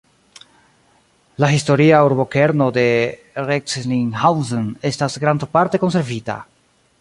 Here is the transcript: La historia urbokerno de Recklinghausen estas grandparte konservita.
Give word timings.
La 1.43 1.49
historia 1.55 1.99
urbokerno 2.07 2.69
de 2.77 2.87
Recklinghausen 3.51 4.73
estas 4.93 5.19
grandparte 5.27 5.83
konservita. 5.85 6.41